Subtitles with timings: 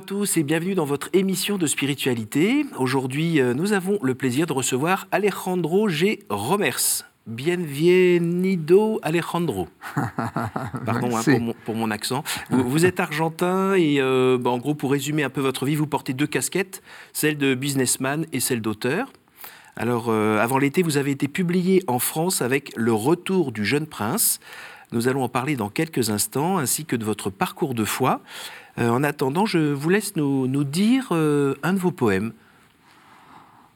[0.00, 2.64] Bonjour à tous et bienvenue dans votre émission de spiritualité.
[2.78, 6.20] Aujourd'hui, euh, nous avons le plaisir de recevoir Alejandro G.
[6.30, 7.04] Romers.
[7.26, 9.68] Bienvenido Alejandro.
[10.86, 12.24] Pardon hein, pour, mon, accent.
[12.48, 15.86] Vous, êtes argentin et euh, bah, en gros, pour résumer un peu votre vie, vous
[15.86, 16.82] portez deux casquettes,
[17.12, 19.12] celle de businessman et celle d'auteur.
[19.76, 23.86] Alors, euh, avant l'été, vous avez été publié en France avec Le Retour du jeune
[23.86, 24.40] prince.
[24.92, 28.22] Nous allons en parler dans quelques instants, ainsi que de votre parcours de foi.
[28.80, 32.32] Euh, en attendant, je vous laisse nous, dire euh, un de vos poèmes.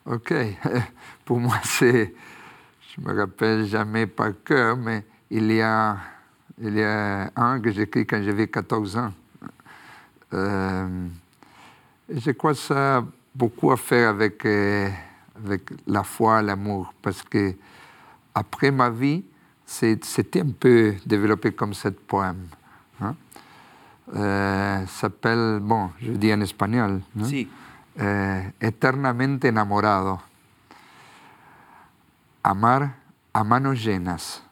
[0.07, 0.33] Ok.
[1.27, 2.15] Pour moi, c'est.
[2.97, 5.99] Je me rappelle jamais par cœur, mais il y a,
[6.59, 9.13] il y a un que j'écris quand j'avais 14 ans.
[10.33, 11.07] Euh,
[12.09, 17.55] je crois que ça a beaucoup à faire avec, avec la foi, l'amour, parce que
[18.35, 19.25] après ma vie,
[19.67, 22.47] c'était un peu développé comme ce poème.
[23.01, 23.17] Hein?
[24.13, 27.25] Euh, s'appelle, bon, je dis en espagnol, ¿no?
[27.25, 27.51] sí.
[27.97, 30.21] eh, eternamente enamorado.
[32.43, 32.97] Amar
[33.33, 34.43] a manos llenas,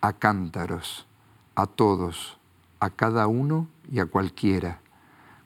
[0.00, 1.06] a cántaros,
[1.54, 2.38] a todos,
[2.80, 4.80] a cada uno y a cualquiera,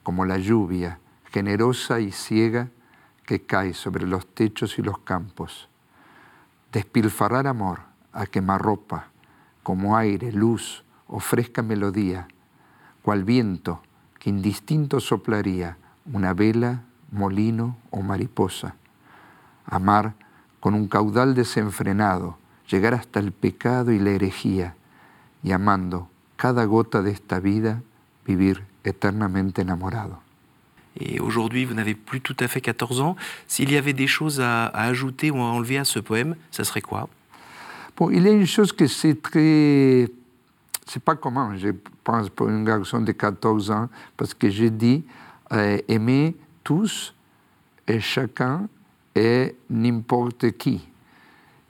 [0.03, 0.98] como la lluvia
[1.31, 2.69] generosa y ciega
[3.27, 5.69] que cae sobre los techos y los campos.
[6.72, 7.81] Despilfarrar amor
[8.12, 9.09] a quemarropa,
[9.62, 12.28] como aire, luz o fresca melodía,
[13.03, 13.83] cual viento
[14.19, 18.77] que indistinto soplaría una vela, molino o mariposa.
[19.67, 20.14] Amar
[20.61, 22.39] con un caudal desenfrenado,
[22.70, 24.77] llegar hasta el pecado y la herejía,
[25.42, 27.83] y amando cada gota de esta vida,
[28.25, 30.20] vivir eternamente enamorado.
[30.94, 33.16] Et aujourd'hui, vous n'avez plus tout à fait 14 ans.
[33.48, 36.64] S'il y avait des choses à, à, ajouter ou à enlever à ce poème, ça
[36.64, 37.09] serait quoi?
[37.97, 40.10] Bon, il y a une chose que c'est très
[40.87, 41.71] c'est pas comment, je
[42.04, 45.04] pense, pour un garçon de 14 ans, parce que j'ai dit
[45.52, 47.14] euh, aimer tous
[47.86, 48.68] et chacun
[49.14, 50.88] et n'importe qui.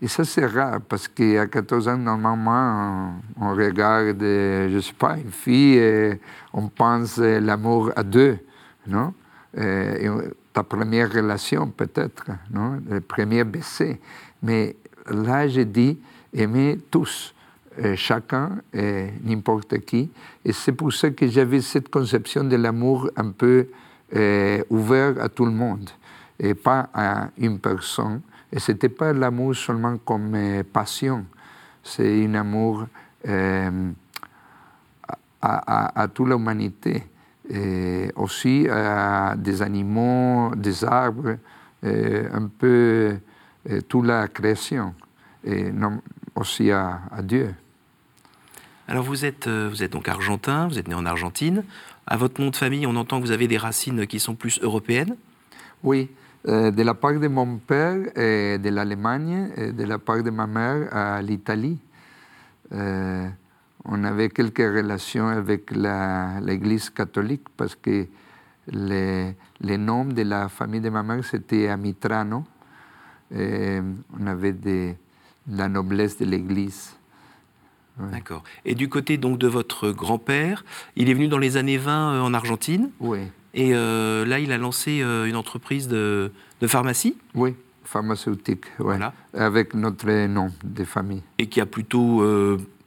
[0.01, 5.17] Et ça, c'est rare, parce qu'à 14 ans, normalement, on, regarde, je ne sais pas,
[5.17, 6.21] une fille et
[6.53, 8.39] on pense l'amour à deux,
[8.87, 9.15] non?
[9.59, 12.79] Euh, Ta première relation, peut-être, non?
[12.91, 14.01] Le premier baiser.
[14.43, 14.77] Mais
[15.07, 15.99] là, j'ai dit
[16.35, 17.35] aimer tous.
[17.79, 18.59] Euh, chacun
[19.25, 20.11] n'importe qui.
[20.45, 23.69] Et c'est pour ça que j'avais cette conception de l'amour un peu
[24.15, 25.89] euh, ouvert à tout le monde
[26.39, 28.21] et pas à une personne.
[28.53, 31.25] Et ce n'était pas l'amour seulement comme euh, passion,
[31.83, 32.87] c'est un amour
[35.41, 37.05] à, toute l'humanité,
[38.17, 41.37] aussi à des animaux, des arbres,
[41.83, 43.17] un peu
[43.89, 44.95] toute la création,
[45.45, 45.73] et
[46.37, 47.55] aussi à Dieu.
[48.89, 51.65] Alors vous êtes, euh, vous êtes donc argentin, vous êtes né en Argentine.
[52.07, 54.61] À votre nom de famille, on entend que vous avez des racines qui sont plus
[54.61, 55.17] européennes
[55.85, 56.11] Oui,
[56.49, 60.49] euh, de la part de mon père, et de l'Allemagne, de la part de ma
[60.49, 61.79] mère, à l'Italie.
[62.73, 63.29] Euh,
[63.85, 68.07] on avait quelques relations avec l'Église catholique parce que
[68.73, 72.45] le, le, nom de la famille de ma mère, c'était Amitrano.
[73.33, 74.95] On avait de,
[75.49, 76.93] la noblesse de l'Église.
[78.11, 78.43] D'accord.
[78.65, 80.65] Et du côté donc de votre grand-père,
[80.97, 82.91] il est venu dans les années 20 euh, en Argentine.
[83.01, 83.19] Oui.
[83.55, 86.33] Et euh, là, il a lancé euh, une entreprise de,
[86.67, 87.17] pharmacie.
[87.35, 87.55] Oui,
[87.85, 88.65] pharmaceutique.
[88.79, 89.13] Voilà.
[89.35, 91.23] Avec notre nom de famille.
[91.39, 92.23] Et qui a plutôt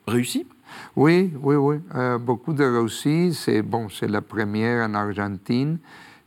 [0.07, 0.47] réussi.
[0.95, 1.77] Oui, oui, oui.
[2.19, 3.33] beaucoup de réussi.
[3.33, 5.77] C'est bon, c'est la première en Argentine.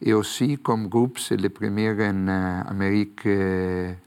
[0.00, 2.28] Et aussi, comme groupe, c'est la première en
[2.68, 3.28] Amérique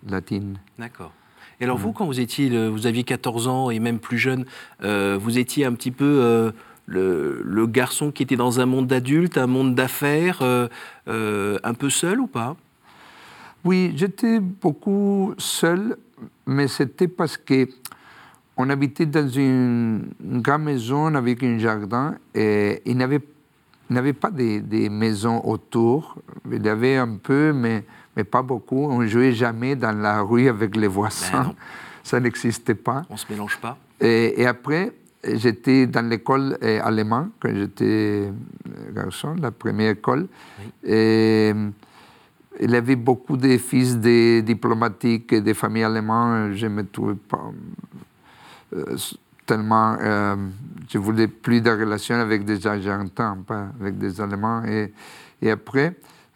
[0.08, 0.58] latine.
[0.80, 1.12] D'accord.
[1.61, 4.45] Et alors, vous, quand vous étiez, vous aviez 14 ans et même plus jeune,
[4.83, 6.51] euh, vous étiez un petit peu euh,
[6.88, 12.19] le, garçon qui était dans un monde d'adultes, un monde d'affaires, euh, un peu seul
[12.19, 12.58] ou pas?
[13.63, 15.97] Oui, j'étais beaucoup seul,
[16.47, 17.69] mais c'était parce que
[18.57, 24.61] on habitait dans une, grande maison avec un jardin et il n'y avait, pas de,
[24.61, 26.16] de maisons autour.
[26.52, 27.85] Il y avait un peu, mais
[28.16, 28.87] mais pas beaucoup.
[28.90, 31.43] On ne jouait jamais dans la rue avec les voisins.
[31.43, 31.55] Ben
[32.03, 33.03] Ça n'existait pas.
[33.09, 33.78] On ne se mélange pas.
[33.99, 34.91] Et, après,
[35.23, 40.28] j'étais dans l'école euh, allemande quand j'étais euh, garçon, la première école.
[40.84, 41.53] Et
[42.59, 46.53] il y avait beaucoup de fils de diplomatiques et de familles allemandes.
[46.53, 47.52] Je me trouvais pas
[48.73, 48.97] euh,
[49.46, 49.96] tellement.
[50.90, 54.64] je voulais plus de relations avec des Argentins, pas avec des Allemands.
[54.66, 54.91] Et,
[55.43, 55.91] et après, euh,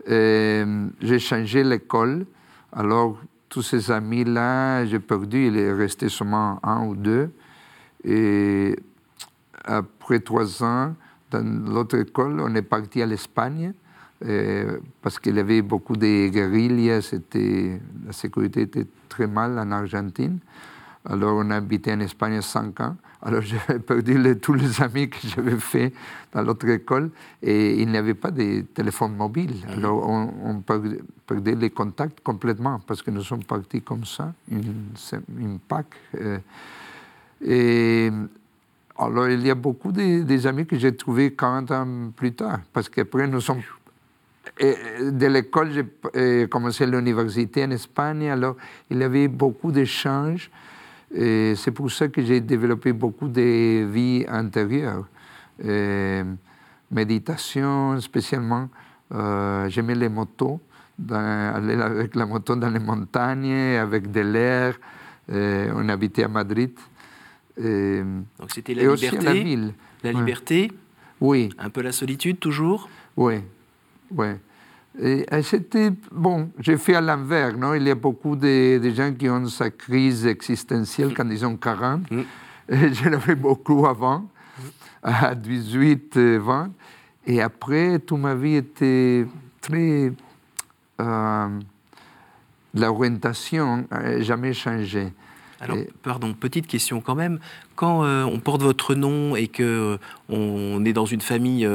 [0.07, 2.25] j'ai changé l'école.
[2.71, 3.19] Alors,
[3.49, 5.47] tous ces amis-là, j'ai perdu.
[5.47, 7.31] Il est resté seulement un ou deux.
[8.03, 8.75] Et
[9.63, 10.93] après trois ans,
[11.31, 13.73] dans l'autre école, on est parti à l'Espagne,
[14.23, 17.15] euh, parce qu'il y avait beaucoup de guérillas,
[18.05, 20.39] la sécurité était très mal en Argentine.
[21.03, 22.95] Alors on a habité en Espagne cinq ans.
[23.25, 25.91] Alors j'ai perdu tous les amis que j'avais fait
[26.31, 27.09] dans l'autre école
[27.41, 29.55] et il n'y avait pas de téléphone mobile.
[29.67, 29.77] Mhm.
[29.77, 34.91] Alors on, perdait les contacts complètement parce que nous sommes partis comme ça, une,
[35.39, 35.87] une PAC.
[36.21, 36.37] Euh,
[37.43, 38.11] et
[38.97, 42.59] alors il y a beaucoup de, des amis que j'ai trouvés 40 ans plus tard
[42.71, 43.61] parce qu'après nous sommes
[44.59, 44.75] et
[45.11, 48.55] de l'école, j'ai commencé l'université en Espagne, alors
[48.89, 50.49] il y avait beaucoup d'échanges.
[51.13, 55.07] Et c'est pour ça que j'ai développé beaucoup de vie intérieure.
[56.91, 58.69] méditation, spécialement.
[59.13, 60.59] Euh, J'aimais les motos,
[61.09, 64.79] aller avec la moto dans les montagnes, avec de l'air.
[65.29, 66.71] on habitait à Madrid.
[67.57, 69.73] Donc c'était la liberté, la ville.
[70.03, 70.71] La liberté
[71.21, 71.49] Oui.
[71.57, 73.35] Un peu la solitude toujours Oui,
[74.11, 74.27] oui.
[75.01, 77.73] Et, c'était, bon, j'ai fait à l'envers, non?
[77.73, 82.09] Il y a beaucoup de, gens qui ont sa crise existentielle quand ils ont 40.
[82.09, 82.19] Mm.
[82.69, 84.27] Et je l'avais beaucoup avant,
[85.03, 86.71] à 18, 20.
[87.27, 89.25] Et après, toute ma vie était
[89.61, 90.13] très...
[91.01, 91.59] Euh,
[92.73, 95.13] L'orientation n'a jamais changé.
[95.61, 97.39] Alors, pardon, petite question quand même.
[97.75, 99.97] Quand euh, on porte votre nom et que euh,
[100.27, 101.67] on est dans une famille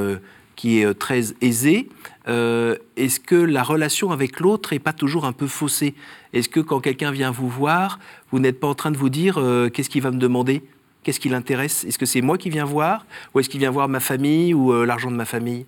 [0.61, 1.89] qui est euh, très aisé,
[2.29, 5.95] euh, est-ce que la relation avec l'autre n'est pas toujours un peu faussée?
[6.35, 7.99] Est-ce que quand quelqu'un vient vous voir,
[8.31, 10.63] vous n'êtes pas en train de vous dire euh, qu'est-ce qu'il va me demander?
[11.03, 11.85] Qu'est-ce qui l'intéresse?
[11.85, 13.07] Est-ce que c'est moi qui viens voir?
[13.33, 15.65] Ou est-ce qu'il vient voir ma famille ou l'argent de ma famille?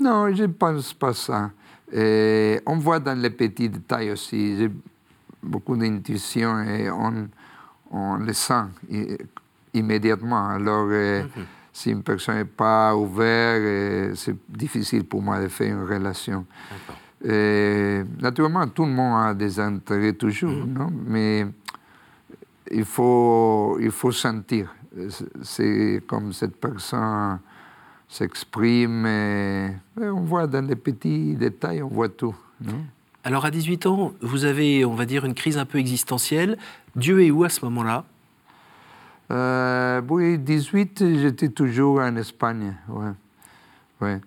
[0.00, 1.52] Non, je ne pense pas ça.
[1.94, 4.56] on voit dans les petits détails aussi.
[4.56, 4.70] J'ai
[5.44, 7.28] beaucoup d'intuition et on,
[7.92, 8.64] on le sent
[9.72, 10.48] immédiatement.
[10.48, 15.74] Alors, mhm si une personne n'est pas ouverte, euh, c'est difficile pour moi de faire
[15.74, 16.44] une relation.
[17.24, 20.72] Euh, naturellement, tout le monde a des intérêts toujours, mm-hmm.
[20.72, 20.92] non?
[21.06, 21.46] Mais
[22.70, 24.74] il faut, il faut sentir.
[25.42, 27.38] C'est comme cette personne
[28.08, 29.06] s'exprime.
[29.96, 32.36] on voit dans les petits détails, on voit tout.
[32.60, 32.84] Non?
[33.24, 36.58] Alors à 18 ans, vous avez, on va dire, une crise un peu existentielle.
[36.96, 38.04] Dieu est où à ce moment-là?
[39.32, 42.74] Euh, oui, 18, j'étais toujours en Espagne.
[42.88, 43.12] Ouais.
[44.00, 44.20] Ouais.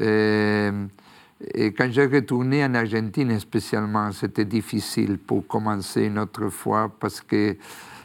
[0.00, 7.20] Et, quand j'ai retourné en Argentine spécialement, c'était difficile pour commencer une autre fois parce
[7.20, 7.56] que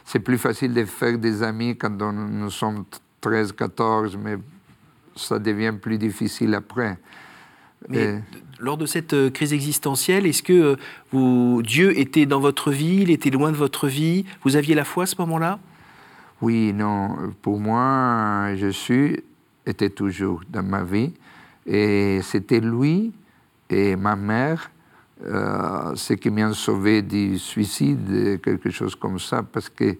[0.04, 2.84] c'est plus facile de faire des amis quand nous sommes
[3.20, 4.36] 13, 14, mais
[5.16, 6.98] ça devient plus difficile après.
[7.88, 8.20] Mais
[8.60, 10.76] lors de cette euh, crise existentielle, est-ce que euh,
[11.12, 14.24] vous, Dieu était dans votre vie, il était loin de votre vie?
[14.42, 15.58] Vous aviez la foi à ce moment-là?
[16.42, 19.22] Oui, non, pour moi, Jésus
[19.64, 21.12] était toujours dans ma vie.
[21.66, 23.12] Et c'était lui
[23.70, 24.70] et ma mère,
[25.24, 29.96] euh, ce qui m'ont sauvé du suicide, quelque chose comme ça, parce que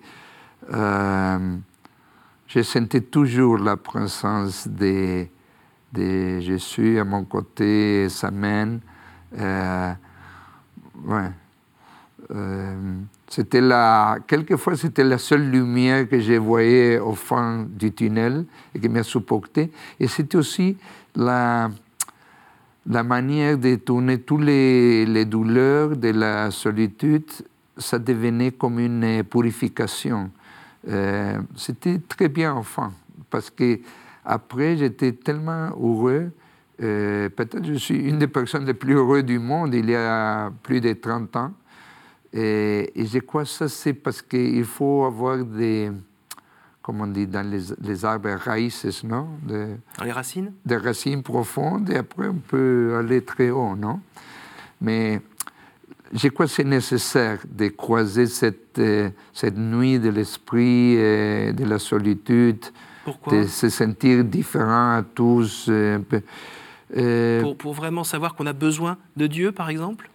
[0.73, 1.57] euh,
[2.47, 5.27] je sentais toujours la présence de,
[5.97, 8.79] Jésus à mon côté, sa main.
[9.39, 9.93] Euh,
[11.05, 11.31] ouais.
[13.35, 18.79] C'était la, quelquefois, c'était la seule lumière que je voyais au fond du tunnel et
[18.79, 19.73] qui m'a supporté.
[19.99, 20.77] Et c'était aussi
[21.17, 21.69] la,
[22.87, 27.25] la manière de tourner toutes les, les, douleurs de la solitude.
[27.77, 30.31] Ça devenait comme une purification.
[30.87, 32.93] Euh, c'était très bien enfin,
[33.31, 33.81] parce que
[34.25, 36.31] après j'étais tellement heureux.
[36.81, 40.53] Euh, peut-être je suis une des personnes les plus heureuses du monde il y a
[40.63, 41.53] plus de 30 ans.
[42.37, 45.93] Et, je crois que ça, c'est parce qu'il faut avoir des,
[46.83, 49.29] comme on dit dans les, les arbres, raíces, non?
[49.47, 50.53] Dans les racines?
[50.67, 54.01] Des racines profondes, et après on peut aller très haut, non?
[54.81, 55.23] Mais
[56.13, 61.65] je crois que c'est nécessaire de croiser cette, euh, cette nuit de l'esprit, et de
[61.65, 62.65] la solitude,
[63.05, 63.33] Pourquoi?
[63.33, 65.67] de se sentir différent à tous.
[65.69, 66.01] Euh,
[66.97, 70.11] euh, pour, pour vraiment savoir qu'on a besoin de Dieu, par exemple?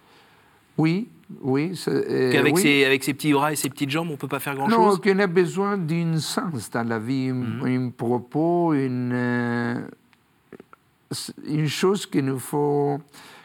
[0.80, 1.08] Oui,
[1.42, 1.78] oui.
[1.88, 4.40] Euh, Qu'avec ses, avec ses petits bras et ses petites jambes, on ne peut pas
[4.40, 7.92] faire grand-chose Non, qu'on a besoin d'un sens dans la vie, un, mhm.
[7.92, 9.80] propos, une, euh,
[11.46, 12.98] une chose que nous, faut,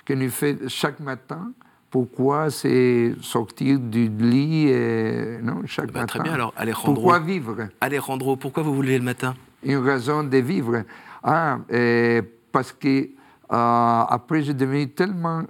[0.06, 1.52] que nous fait chaque matin.
[1.92, 6.06] Pourquoi c'est sortir du lit et, non, chaque bah, matin?
[6.06, 6.94] Très bien, alors Alejandro.
[6.94, 7.68] Pourquoi vivre?
[7.80, 9.36] Alejandro, pourquoi vous voulez le matin?
[9.64, 10.84] Une raison de vivre.
[11.24, 13.10] Ah, euh, parce que
[13.50, 15.44] après, j'ai devenu tellement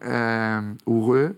[0.86, 1.36] heureux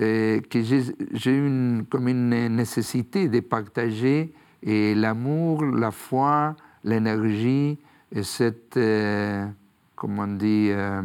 [0.00, 7.78] que j'ai une, comme une nécessité de partager l'amour, la foi, l'énergie
[8.12, 9.46] et cette, euh,
[9.94, 11.02] comment on dit, euh,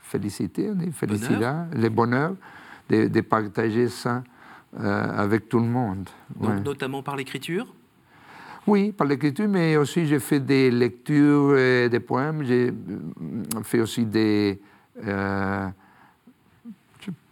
[0.00, 2.34] félicité, on dit le bonheur
[2.88, 4.22] de, de partager ça
[4.78, 6.08] euh, avec tout le monde.
[6.34, 6.60] Donc, ouais.
[6.60, 7.72] notamment par l'écriture?
[8.66, 11.54] Oui, par l'écriture, mais aussi j'ai fait des lectures
[11.88, 12.44] des poèmes.
[12.44, 14.60] J'ai euh, fait aussi des,
[15.04, 15.68] euh,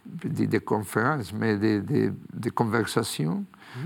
[0.05, 3.43] dire des conférences, mais des, des- des conversations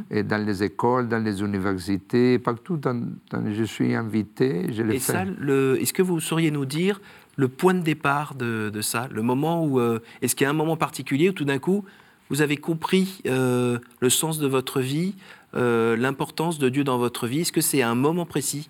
[0.10, 4.94] et dans les écoles, dans les universités, partout dans, dans- je suis invité, je le
[4.96, 5.12] Et fais.
[5.14, 7.00] ça, est-ce que vous sauriez nous dire
[7.38, 9.80] le point de départ de, de ça Le moment où.
[9.80, 11.84] euh, est-ce qu'il y a un moment particulier où tout d'un coup,
[12.30, 15.14] vous avez compris euh, le sens de votre vie,
[15.56, 17.42] euh, l'importance de Dieu dans votre vie?
[17.42, 18.70] Est-ce que c'est un moment précis?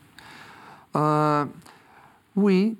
[2.35, 2.75] Oui,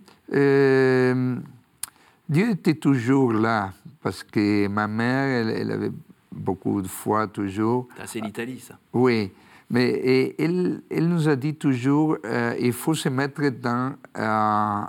[2.27, 3.72] Dieu était toujours là
[4.05, 5.91] parce que ma mère, elle, elle avait
[6.31, 7.88] beaucoup de foi toujours.
[7.97, 8.77] Ah, C'est l'Italie, ça.
[8.93, 9.31] Oui,
[9.71, 14.81] mais et elle, elle nous a dit toujours euh, il faut se mettre dans euh,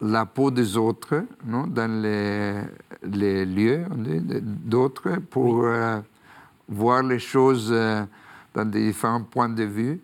[0.00, 1.66] la peau des autres, non?
[1.66, 2.60] dans les,
[3.02, 3.84] les lieux
[4.64, 5.98] d'autres pour euh,
[6.68, 8.04] voir les choses euh,
[8.54, 10.00] dans des différents points de vue.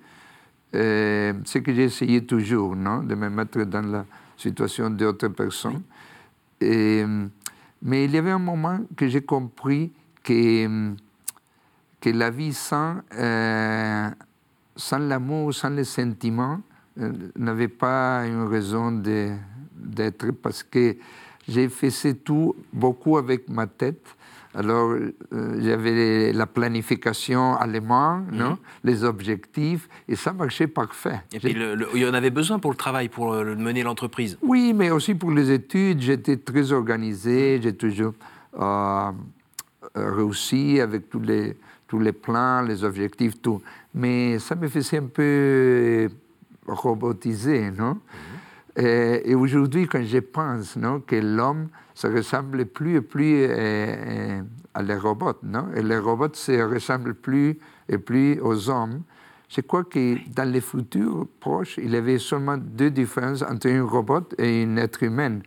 [0.74, 3.04] Euh, ce que j'ai essayé toujours, non?
[3.04, 4.04] de me mettre dans la
[4.36, 5.82] situation d'autres personnes.
[6.60, 7.04] Et,
[7.82, 9.92] mais il y avait un moment que j'ai compris
[10.22, 10.94] que, euh,
[12.00, 14.10] que la vie sans, euh,
[14.76, 16.60] sans l'amour, sans les sentiments,
[16.98, 20.96] euh, n'avait pas une raison d'être parce que
[21.48, 24.04] j'ai fait tout beaucoup avec ma tête.
[24.54, 28.58] Alors, euh, j'avais la planification allemande, non?
[28.82, 31.20] les objectifs, et ça marchait parfait.
[31.32, 33.82] Et puis, le- le- il y en avait besoin pour le travail, pour euh, mener
[33.82, 34.38] l'entreprise.
[34.42, 38.14] Oui, mais aussi pour les études, j'étais très organisé, j'ai toujours
[38.58, 39.10] euh,
[39.94, 43.60] réussi avec tous les, tous les plans, les objectifs, tout.
[43.94, 46.08] Mais ça me faisait un peu
[46.66, 47.98] robotisé, non?
[48.78, 53.48] Et, et aujourd'hui, quand je pense non, que l'homme se ressemble plus et plus euh,
[53.50, 54.42] euh,
[54.72, 57.58] à les robots, non Et les robots se ressemblent plus
[57.88, 59.02] et plus aux hommes.
[59.48, 63.82] Je crois que dans le futur proche, il y avait seulement deux différences entre un
[63.82, 65.40] robot et un être humain.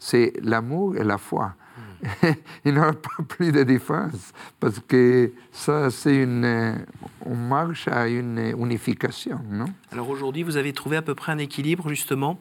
[0.00, 1.54] C'est l'amour et la foi.
[2.64, 6.84] il n'y aura pas plus de différence parce que ça, c'est une.
[7.26, 9.66] On marche à une unification, non?
[9.92, 12.38] Alors aujourd'hui, vous avez trouvé à peu près un équilibre, justement,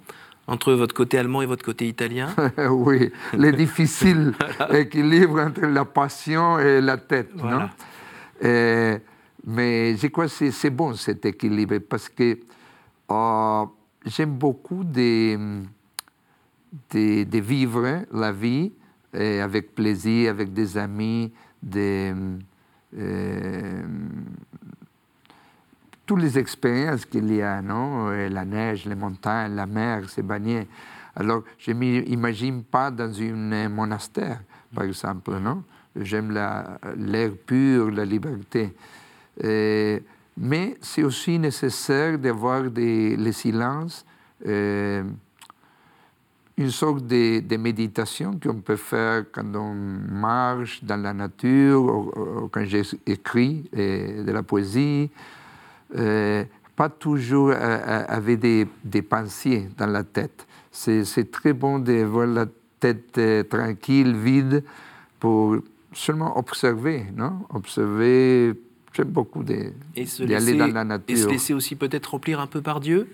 [0.48, 2.30] entre votre côté allemand et votre côté italien?
[2.70, 4.34] Oui, le difficile
[4.72, 7.30] équilibre entre la passion et la tête.
[7.36, 7.70] Voilà.
[8.44, 9.00] Non
[9.46, 12.40] mais je crois que c'est- bon cet équilibre parce que
[13.12, 13.66] euh,
[14.06, 15.36] j'aime beaucoup de,
[16.92, 18.72] de, de vivre la vie
[19.14, 22.14] avec plaisir, avec des amis, de,
[22.98, 23.84] euh,
[26.06, 30.22] toutes les expériences qu'il y a, non Euh, La neige, les montagnes, la mer, se
[30.22, 30.68] baigner.
[31.16, 34.42] Alors, je ne m'imagine pas dans un monastère,
[34.74, 35.64] par exemple, non
[35.96, 38.74] J'aime la- l'air pur, la liberté.
[39.44, 40.00] Euh,
[40.36, 44.04] mais c'est aussi nécessaire d'avoir le silence,
[44.48, 45.04] euh,
[46.58, 52.48] une sorte de, de méditation qu'on peut faire quand on marche dans la nature, ou,
[52.52, 55.10] quand j'écris euh, de la poésie.
[55.96, 56.44] Euh,
[56.76, 60.48] pas toujours euh, euh, avec des, des pensées dans la tête.
[60.72, 62.46] C'est très bon d'avoir la
[62.80, 64.64] tête tranquille, vide,
[65.20, 65.58] pour
[65.94, 67.46] seulement observer, non?
[67.54, 68.54] Observer,
[68.92, 71.30] j'aime beaucoup de- Et se d'y aller laisser, dans la et se nature.
[71.32, 73.08] laisser aussi peut-être remplir un peu par Dieu?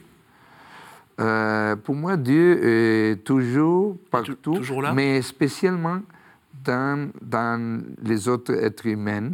[1.20, 4.94] Euh, pour moi, Dieu est toujours partout, toujours là?
[4.94, 6.00] mais spécialement
[6.64, 9.32] dans, dans les autres êtres humains,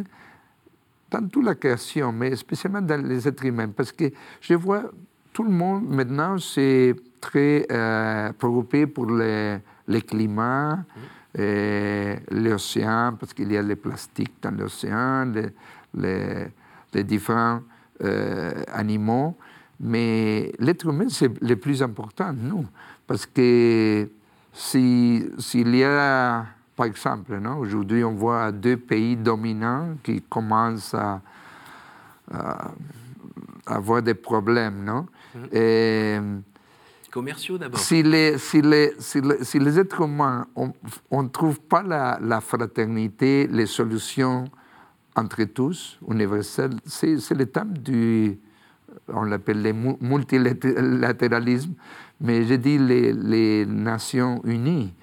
[1.11, 4.05] dans toute la création, mais spécialement dans les êtres humains, parce que
[4.41, 4.83] je vois
[5.33, 10.83] tout le monde maintenant, c'est très euh, préoccupé pour le, le climat,
[11.37, 15.47] et l'océan, parce qu'il y a les plastiques dans l'océan, les,
[15.93, 16.47] les-
[16.93, 17.59] les différents
[18.03, 19.35] euh, animaux.
[19.81, 22.65] Mais l'être humain, c'est le plus important, nous.
[23.05, 24.07] Parce que
[24.53, 30.93] si- s'il y a, par exemple, non, aujourd'hui, on voit deux pays dominants qui commencent
[30.93, 31.21] à,
[32.31, 32.71] à
[33.65, 35.05] avoir des problèmes, non?
[35.51, 36.17] Et,
[37.11, 37.79] Commerciaux d'abord.
[37.79, 40.47] si les, si, les, si, les, si les êtres humains,
[41.09, 44.45] on ne trouve pas la, la fraternité, les solutions
[45.15, 48.37] entre tous, universelles, c'est le thème du,
[49.07, 51.73] on l'appelle le mu- multilatéralisme,
[52.19, 54.93] mais je dis les, les nations unies,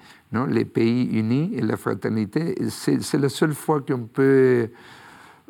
[0.49, 4.69] les pays unis et la fraternité, c'est la seule fois qu'on peut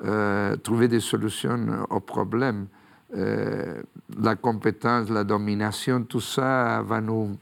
[0.03, 2.67] euh, trouver des solutions aux problèmes.
[3.15, 3.81] Euh,
[4.21, 7.37] la compétence, la domination, tout ça va nous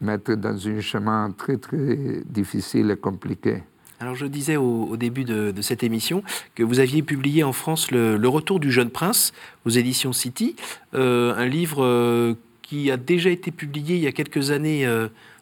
[0.00, 3.62] mettre dans un chemin très très difficile et compliqué.
[4.00, 8.16] Alors je disais au, début de, cette émission que vous aviez publié en France le,
[8.26, 9.32] Retour du jeune prince
[9.66, 10.56] aux éditions City,
[10.94, 14.86] euh, un livre qui a déjà été publié il y a quelques années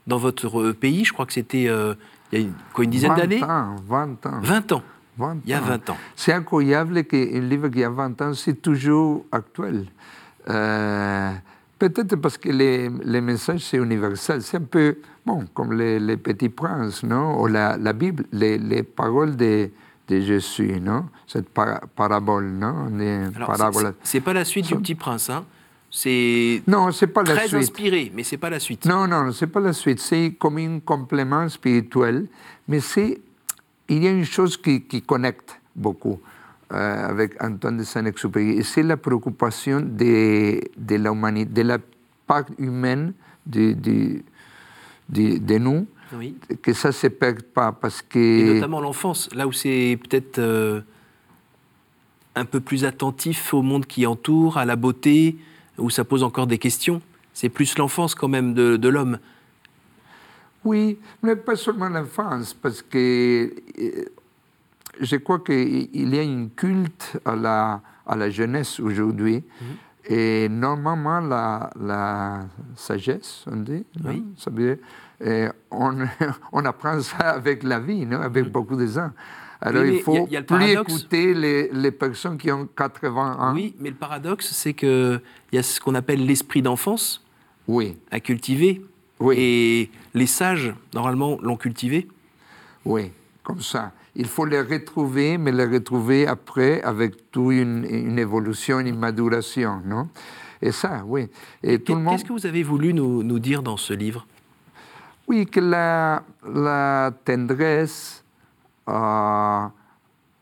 [0.09, 1.05] dans votre pays.
[1.05, 1.67] Je crois que c'était il
[2.33, 3.41] y a une, quoi, une dizaine d'années?
[3.41, 3.77] 20 ans.
[3.87, 4.41] 20 ans.
[4.43, 4.83] 20 ans.
[5.45, 5.97] il y a 20 ans.
[6.17, 9.87] C'est incroyable qu'un livre qui a 20 ans, c'est toujours actuel.
[11.79, 14.43] Peut-être parce que les, les messages, c'est universel.
[14.43, 17.41] C'est un peu, bon, comme les, les Petits Princes, non?
[17.41, 19.71] Ou la, la Bible, les, les, paroles de,
[20.09, 21.07] de Jésus, non?
[21.27, 22.91] Cette parabole, non?
[24.03, 25.45] C'est pas la suite du Petit Prince, hein
[25.91, 27.55] c'est non, c'est pas très la suite.
[27.61, 28.85] inspiré, mais c'est pas la suite.
[28.85, 30.01] Non, non, c'est pas la suite.
[30.01, 32.27] C'est comme un complément spirituel,
[32.67, 33.21] mais c'est
[33.89, 36.21] il y a une chose qui, qui connecte beaucoup.
[36.71, 38.59] Euh, avec Antoine de Saint-Exupéry.
[38.59, 41.79] Et c'est la préoccupation de, de l'humanité, de la
[42.27, 43.15] part humaine
[43.47, 44.23] de, de,
[45.09, 45.87] de, nous,
[46.61, 47.73] que ça ne se perd pas.
[47.73, 48.19] Parce que...
[48.19, 50.83] Et notamment l'enfance, là où c'est peut-être euh,
[52.35, 55.39] un peu plus attentif au monde qui entoure, à la beauté,
[55.79, 57.01] où ça pose encore des questions.
[57.33, 59.19] C'est plus l'enfance quand même de, de l'homme.
[60.65, 64.05] Oui, mais pas seulement l'enfance, parce que euh,
[65.01, 69.45] je crois qu'il y a un culte à la, à la jeunesse aujourd'hui.
[69.61, 69.67] Mhm.
[70.11, 74.25] Et normalement, la, la, sagesse, on dit, oui.
[74.37, 74.79] ça veut
[75.21, 76.07] dire, on,
[76.53, 78.21] on, apprend ça avec la vie, non?
[78.21, 78.51] Avec mhm.
[78.51, 79.11] beaucoup de gens.
[79.61, 83.55] Alors il faut plus écouter les, les, personnes qui ont 80 ans.
[83.55, 85.21] Oui, mais le paradoxe, c'est qu'il
[85.53, 87.25] y a ce qu'on appelle l'esprit d'enfance
[87.67, 87.97] oui.
[88.11, 88.83] à cultiver.
[89.19, 89.35] Oui.
[89.37, 92.07] Et les sages, normalement, l'ont cultivé.
[92.85, 93.11] Oui,
[93.43, 98.99] comme ça il faut les retrouver, mais les retrouver après avec toute une, évolution, une
[98.99, 100.09] maduration, non?
[100.61, 101.29] Et ça, oui.
[101.63, 102.15] Et tout le monde...
[102.15, 104.27] Qu'est-ce que vous avez voulu nous, nous, dire dans ce livre?
[105.29, 108.25] Oui, que la, la tendresse,
[108.89, 109.69] euh,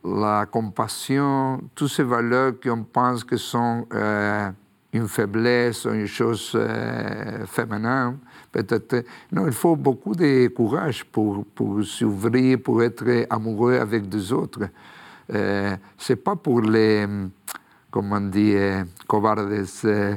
[0.05, 4.51] la compassion, toutes ces valeurs qu'on pense que sont euh,
[4.93, 8.19] une faiblesse ou une chose euh, féminine,
[8.53, 9.05] peut-être.
[9.33, 14.69] Non, il faut beaucoup de courage pour, pour s'ouvrir, pour être amoureux avec des autres.
[15.33, 17.07] Euh, c'est pas pour les,
[17.91, 18.31] comment
[19.07, 19.65] covardes.
[19.85, 20.17] Euh,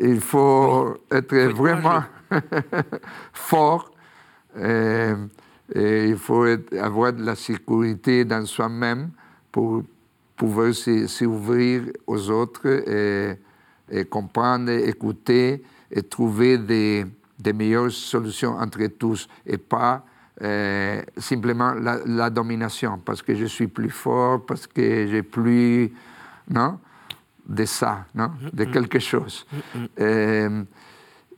[0.00, 2.02] il faut être vraiment
[3.32, 3.90] fort.
[5.72, 6.44] Et il faut
[6.78, 9.10] avoir de la sécurité dans soi-même
[9.50, 9.82] pour
[10.36, 13.38] pouvoir s'ouvrir aux autres et,
[13.90, 17.06] et comprendre, écouter et trouver des,
[17.38, 20.04] des meilleures solutions entre tous et pas
[20.42, 25.92] euh, simplement la, domination, parce que je suis plus fort, parce que j'ai plus,
[26.50, 26.80] non,
[27.46, 29.46] de ça, non, de quelque chose.
[30.00, 30.64] Euh,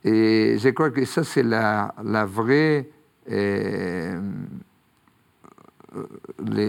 [0.03, 2.89] et je crois que ça, c'est la, la vraie,
[3.29, 4.15] les,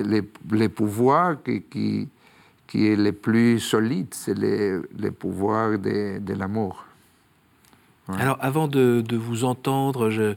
[0.03, 2.09] les, les, pouvoirs qui, qui,
[2.66, 6.85] qui, est le plus solide, c'est les, les pouvoirs de, de l'amour.
[8.16, 10.35] Alors, avant de, vous entendre, je,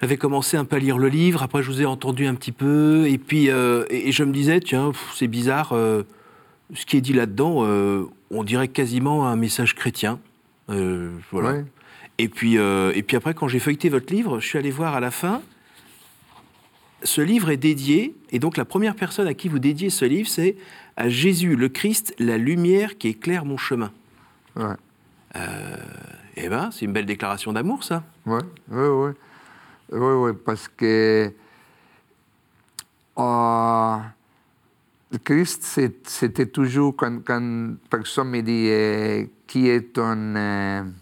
[0.00, 2.52] j'avais commencé un peu à lire le livre, après je vous ai entendu un petit
[2.52, 6.04] peu, et puis euh, et, je me disais, tiens, c'est bizarre, euh,
[6.74, 10.20] ce qui est dit là-dedans, euh, on dirait quasiment un message chrétien.
[10.68, 11.62] voilà.
[12.18, 15.00] Et, puis, et puis après, quand j'ai feuilleté votre livre, je suis allé voir à
[15.00, 15.40] la fin,
[17.04, 20.28] ce livre est dédié, et donc la première personne à qui vous dédiez ce livre,
[20.28, 20.56] c'est
[20.96, 23.92] à Jésus le Christ, la lumière qui éclaire mon chemin.
[24.56, 24.74] Ouais.
[26.36, 28.02] Eh bien, c'est une belle déclaration d'amour, ça.
[28.26, 29.10] Oui, oui, oui.
[29.90, 31.32] Oui, oui, parce que
[33.18, 33.96] euh,
[35.24, 40.92] Christ, c'était toujours quand, quand, personne me dit euh, qui est ton.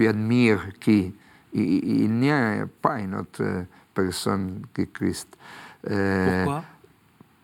[0.00, 1.14] tu admires qui
[1.52, 5.36] Il, il n'y a pas une autre personne que Christ.
[5.82, 6.64] Pourquoi?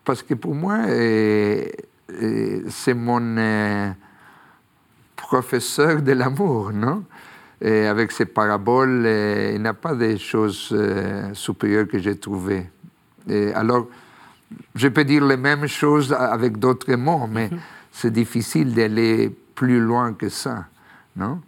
[0.05, 3.93] Parce que pour moi, c'est mon
[5.17, 7.03] professeur de l'amour, non?
[7.59, 12.15] Et avec ces paraboles, euh, il n'y a pas de choses euh, supérieures que j'ai
[12.15, 12.69] trouvées.
[13.27, 13.87] Et alors,
[14.75, 17.59] je peux dire les mêmes choses avec d'autres mots, mais mhm.
[17.91, 20.65] c'est difficile d'aller plus loin que ça,
[21.15, 21.33] non?
[21.33, 21.46] euh,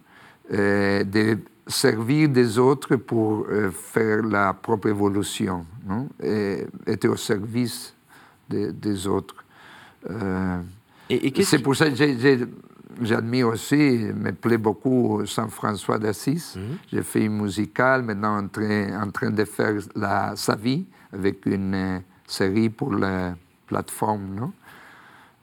[0.50, 6.08] De servir des autres pour faire la propre évolution, non?
[6.20, 7.94] Et être au service
[8.48, 9.44] des autres.
[11.42, 12.38] c'est pour ça que j'ai
[13.00, 16.56] j'admire aussi, me plaît beaucoup Saint-François d'Assise.
[16.56, 16.76] Mhm.
[16.92, 21.46] J'ai fait une musicale, maintenant en train, en train de faire la, sa vie avec
[21.46, 23.34] une euh, série pour la
[23.66, 24.52] plateforme, non?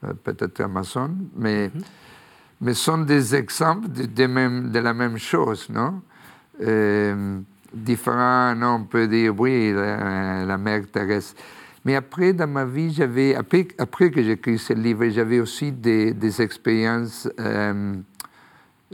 [0.03, 1.11] Euh, peut-être Amazon.
[1.35, 1.81] Mais, mm
[2.59, 6.01] mais sont des exemples de, de, même, de la même chose, non?
[6.61, 7.39] Euh,
[7.71, 11.35] différent, non, on peut dire, oui, la, mère Thérèse.
[11.85, 16.13] Mais après, dans ma vie, j'avais, après, après que j'écris ce livre, j'avais aussi des,
[16.13, 17.95] des expériences euh,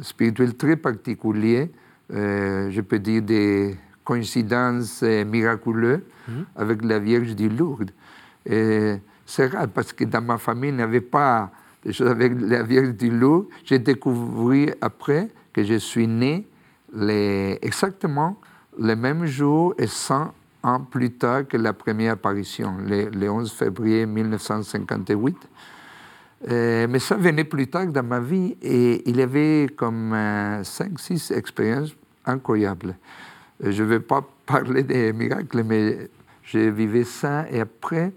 [0.01, 1.69] spirituelles très particulières.
[2.13, 6.45] Euh, je peux dire des coïncidences miraculeuses mhm.
[6.57, 7.91] avec la Vierge du Lourdes.
[8.45, 11.49] c'est rare parce que dans ma famille, il n'y avait pas
[11.85, 13.47] des choses avec la Vierge du Lourdes.
[13.65, 16.47] J'ai découvert après que je suis né
[17.61, 18.37] exactement
[18.77, 24.05] le même jour et 100 ans plus tard que la première apparition, le, 11 février
[24.05, 25.37] 1958.
[26.49, 31.33] Euh, mais ça venait plus tard dans ma vie et il y avait comme 5-6
[31.33, 32.95] expériences incroyables.
[33.63, 36.09] Euh, je ne vais pas parler des miracles, mais
[36.43, 38.11] j'ai vécu ça et après,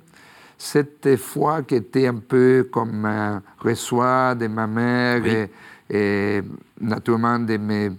[0.58, 5.50] cette foi qui était un peu comme un reçoit de ma mère et,
[5.90, 6.42] et,
[6.80, 7.90] naturellement de mes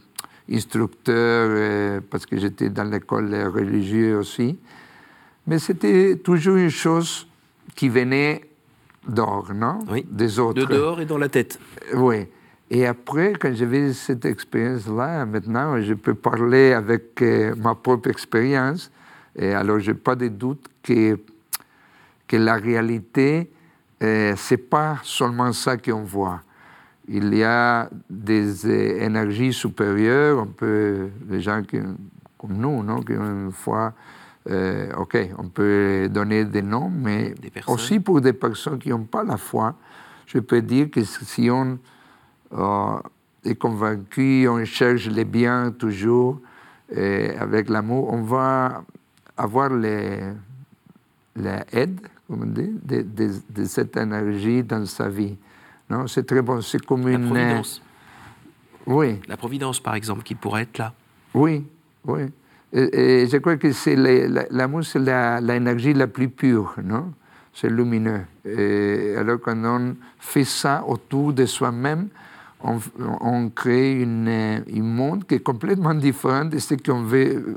[0.52, 4.58] instructeur euh, parce que j'étais dans l'école religieuse aussi.
[5.46, 7.28] Mais c'était toujours une chose
[7.76, 8.42] qui venait
[9.08, 9.80] d'or, non?
[9.90, 10.06] Oui.
[10.10, 10.60] Des autres.
[10.62, 11.60] De dehors et dans la tête.
[11.94, 12.28] Euh, oui.
[12.70, 18.92] Et après, quand j'avais cette expérience-là, maintenant, je peux parler avec euh, ma propre expérience.
[19.38, 21.18] Et alors, je n'ai pas de doute que,
[22.28, 23.52] que la réalité,
[24.04, 26.42] euh, ce n'est pas seulement ça qu'on voit.
[27.10, 31.78] Il y a des euh, énergies supérieures, on peut, les gens qui,
[32.38, 33.94] comme nous, non, qui une fois,
[34.50, 37.34] euh, ok, on peut donner des noms, mais
[37.66, 39.76] aussi pour des personnes qui n'ont pas la foi,
[40.26, 41.80] je peux dire que si on
[42.54, 43.00] euh,
[43.46, 46.42] est convaincu, on cherche le bien toujours,
[46.90, 48.84] avec l'amour, on va
[49.36, 50.38] avoir l'aide,
[52.30, 55.38] dit, de cette énergie dans sa vie.
[55.90, 56.62] Non, c'est très bon.
[56.62, 57.24] C'est comme une.
[57.24, 57.82] La providence.
[58.86, 59.20] Oui.
[59.28, 60.94] La providence, par exemple, qui pourrait être là.
[61.34, 61.66] Oui,
[62.06, 62.22] oui.
[62.74, 67.14] Et, je crois que c'est l'amour, c'est l'énergie la, plus pure, non?
[67.54, 68.22] C'est lumineux.
[68.46, 72.10] Et alors, quand on fait ça autour de soi-même,
[73.22, 77.06] on, crée une, un monde qui est complètement différent de ce qu'on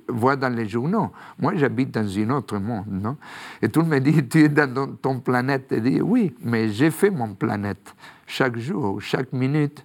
[0.09, 1.11] voit dans les journaux.
[1.39, 3.17] Moi, j'habite dans un autre monde, non?
[3.61, 5.73] Et tout le monde me dit, tu es dans ton, planète.
[5.73, 7.95] Et je dis, oui, mais j'ai fait mon planète
[8.27, 9.85] chaque jour, chaque minute,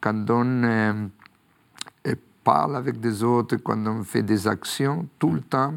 [0.00, 0.92] quand on euh,
[2.42, 5.74] parle avec des autres, quand on fait des actions, tout le temps,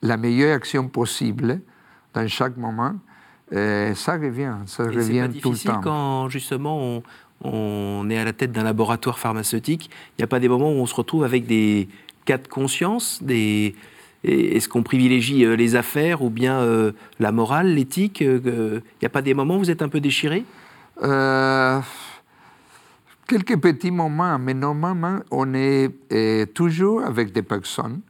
[0.00, 1.60] la meilleure action possible
[2.12, 2.94] dans chaque moment,
[3.52, 5.80] euh, ça revient, ça revient tout le temps.
[5.80, 7.02] quand justement on,
[7.42, 10.76] on est à la tête d'un laboratoire pharmaceutique, il n'y a pas des moments où
[10.76, 11.88] on se retrouve avec des
[12.24, 13.20] cas de conscience,
[14.24, 16.64] est-ce qu'on privilégie euh, les affaires ou bien
[17.18, 20.44] la morale, l'éthique Il n'y a pas des moments où vous êtes un peu déchiré?
[21.02, 21.80] Euh,
[23.26, 28.00] quelques petits moments, mais normalement, on est euh, toujours avec des personnes.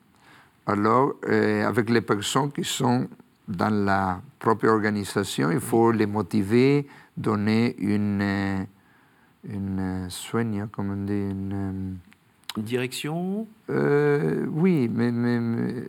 [0.67, 3.09] Alors, euh, avec les personnes qui sont
[3.49, 8.67] dans la propre organisation, il faut les motiver, donner une,
[9.49, 11.97] une soigne, comme on dit, une,
[12.57, 15.37] direction Oui, mais, mais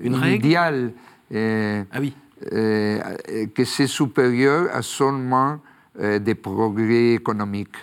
[0.02, 0.94] une règle idéal.
[1.34, 2.14] ah oui.
[2.42, 5.60] que c'est supérieur à seulement
[6.00, 7.78] euh, des progrès économiques.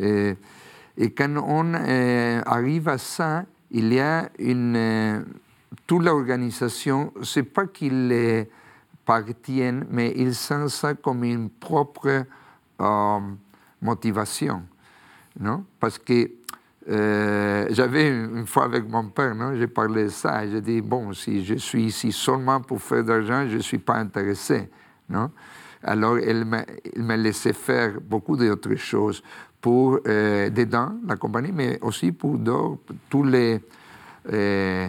[0.00, 0.34] Euh,
[0.96, 5.26] et quand on euh, arrive à ça, il y a une.
[5.86, 8.46] toute l'organisation, c'est pas qu'ils
[9.04, 12.24] partiennent, mais ils sentent ça comme une propre
[13.82, 14.62] motivation.
[15.40, 15.64] Non?
[15.78, 16.30] Parce que
[16.86, 20.48] j'avais une fois avec mon père, non, j'ai parlé de ça.
[20.48, 23.78] J'ai dit, bon, si je suis ici seulement pour faire de l'argent, je ne suis
[23.78, 24.68] pas intéressé.
[25.08, 25.30] Non?
[25.82, 29.22] Alors, elle m'a laissé faire beaucoup d'autres choses
[29.60, 32.38] pour, euh, dedans, la compagnie, mais aussi pour
[33.08, 33.60] tous les,
[34.32, 34.88] euh,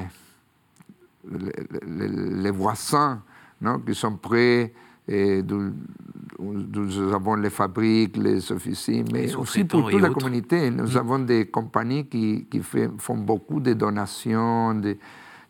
[1.88, 3.22] les, voisins
[3.62, 4.74] non, qui sont prêts,
[5.12, 10.72] et nous avons les fabriques, les officines, mais aussi pour toute la communauté.
[10.72, 10.98] Nous mm.
[10.98, 12.62] avons des compagnies qui, qui
[12.98, 14.82] font beaucoup de donations.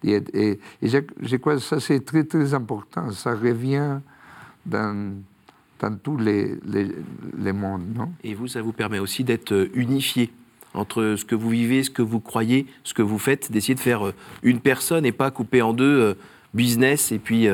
[0.03, 3.11] et, je, je, crois que ça, c'est très, très important.
[3.11, 3.99] Ça revient
[4.65, 5.21] dans
[5.81, 6.57] dans tous les,
[7.39, 7.95] les, mondes.
[7.95, 8.11] Non?
[8.23, 10.29] Et vous, ça vous permet aussi d'être euh, unifié
[10.73, 13.79] entre ce que vous vivez, ce que vous croyez, ce que vous faites, d'essayer de
[13.79, 16.13] faire euh, une personne et pas couper en deux euh,
[16.53, 17.47] business et puis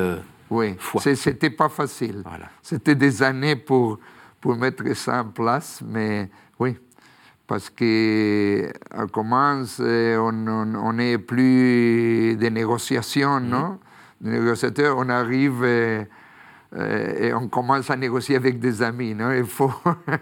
[0.50, 0.76] oui.
[1.14, 2.22] C'était pas facile.
[2.24, 2.46] Voilà.
[2.62, 3.98] C'était des années pour,
[4.40, 6.76] pour mettre ça en place, mais oui,
[7.46, 13.58] parce qu'on commence, on, on, n'est plus des négociations, non?
[13.58, 13.78] Mm-hmm.
[14.20, 16.04] Des négociateurs, on arrive euh,
[17.18, 19.14] et on commence à négocier avec des amis.
[19.14, 19.32] Non?
[19.32, 19.72] Il faut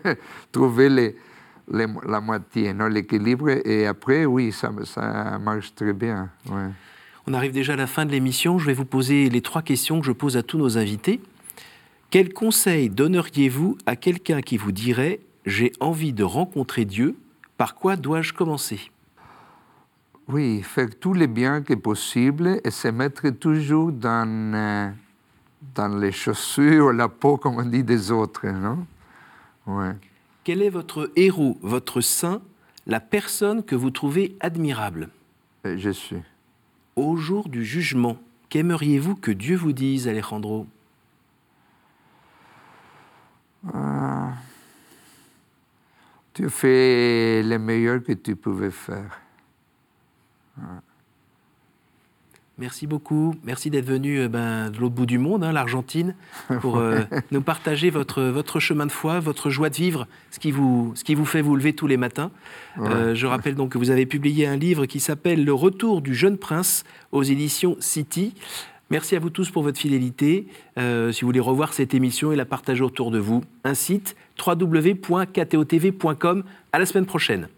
[0.52, 1.16] trouver les,
[1.68, 3.50] la moitié, l'équilibre.
[3.64, 6.30] Et après, oui, ça, ça marche très bien.
[7.28, 8.58] On arrive déjà à la fin de l'émission.
[8.58, 11.20] Je vais vous poser les trois questions que je pose à tous nos invités.
[12.10, 17.16] Quel conseil donneriez-vous à quelqu'un qui vous dirait J'ai envie de rencontrer Dieu,
[17.56, 18.92] par quoi dois-je commencer?
[20.28, 24.90] Oui, faire tous les biens qui est possible et se mettre toujours dans, euh,
[25.74, 28.46] dans les chaussures, la peau, comme on dit, des autres.
[28.46, 28.86] Non?
[29.66, 29.94] Ouais.
[30.44, 32.40] Quel est votre héros, votre saint,
[32.86, 35.08] la personne que vous trouvez admirable?
[35.64, 36.22] Jésus.
[36.96, 38.16] Au jour du jugement,
[38.48, 40.66] qu'aimeriez-vous que Dieu vous dise, Alejandro?
[43.74, 44.30] Euh,
[46.37, 49.18] Tu fais le meilleur que tu pouvais faire.
[52.59, 53.35] Merci beaucoup.
[53.45, 56.14] Merci d'être venu euh, ben, de l'autre bout du monde, hein, l'Argentine,
[56.62, 60.53] pour euh, nous partager votre, votre chemin de foi, votre joie de vivre, ce qui
[60.53, 62.31] vous, ce qui vous fait vous lever tous les matins.
[62.79, 66.14] Euh, je rappelle donc que vous avez publié un livre qui s'appelle Le retour du
[66.14, 68.33] jeune prince aux éditions City.
[68.88, 70.47] Merci à vous tous pour votre fidélité.
[70.77, 74.16] si vous voulez revoir cette émission et la partager autour de vous, un site
[74.47, 76.45] www.ktotv.com.
[76.73, 77.49] À la semaine prochaine.